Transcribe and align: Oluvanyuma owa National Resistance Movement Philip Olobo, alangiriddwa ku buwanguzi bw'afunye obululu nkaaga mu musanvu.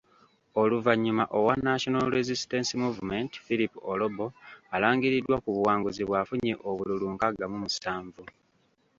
Oluvanyuma 0.61 1.23
owa 1.37 1.53
National 1.69 2.05
Resistance 2.17 2.69
Movement 2.83 3.31
Philip 3.45 3.73
Olobo, 3.91 4.27
alangiriddwa 4.75 5.35
ku 5.43 5.49
buwanguzi 5.55 6.01
bw'afunye 6.05 6.53
obululu 6.69 7.05
nkaaga 7.13 7.45
mu 7.51 7.57
musanvu. 7.63 8.23